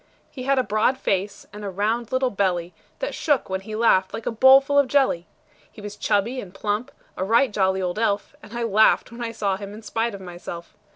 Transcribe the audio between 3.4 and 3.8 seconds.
when he